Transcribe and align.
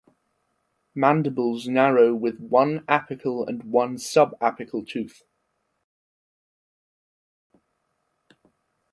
Mandibles 0.95 1.67
narrow 1.67 2.15
with 2.15 2.39
one 2.39 2.79
apical 2.87 3.47
and 3.47 3.61
one 3.65 3.97
subapical 3.97 4.81
tooth. 4.83 5.21